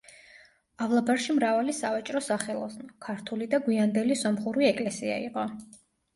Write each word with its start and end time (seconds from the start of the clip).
ავლაბარში 0.85 1.35
მრავალი 1.39 1.75
სავაჭრო-სახელოსნო, 1.79 2.89
ქართული 3.09 3.49
და 3.53 3.61
გვიანდელი 3.69 4.19
სომხური 4.25 4.69
ეკლესია 4.73 5.21
იყო. 5.29 5.47